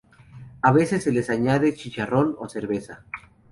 [0.63, 3.05] A veces se les añade chicharrón o cerveza.